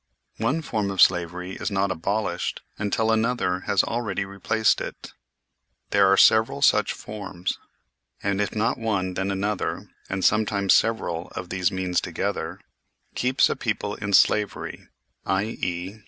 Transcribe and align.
One 0.37 0.63
form 0.63 0.89
of 0.89 0.99
slavery 0.99 1.51
is 1.57 1.69
not 1.69 1.91
abolished 1.91 2.63
until 2.79 3.11
another 3.11 3.59
has 3.67 3.83
already 3.83 4.25
replaced 4.25 4.81
it. 4.81 5.13
There 5.91 6.11
are 6.11 6.17
several 6.17 6.63
such 6.63 6.91
forms. 6.93 7.59
And 8.23 8.41
if 8.41 8.55
not 8.55 8.79
one 8.79 9.13
then 9.13 9.29
another 9.29 9.89
(and 10.09 10.25
sometimes 10.25 10.73
several 10.73 11.27
of 11.35 11.49
these 11.49 11.71
means 11.71 12.01
together) 12.01 12.61
keeps 13.13 13.47
a 13.47 13.55
people 13.55 13.93
in 13.93 14.13
slavery, 14.13 14.87
i.e. 15.27 15.99